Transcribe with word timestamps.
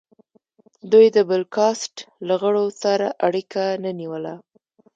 دوی 0.91 1.05
د 1.15 1.17
بل 1.29 1.43
کاسټ 1.55 1.93
له 2.27 2.33
غړو 2.41 2.65
سره 2.83 3.07
اړیکه 3.27 3.63
نه 3.83 3.91
نیوله. 3.99 4.33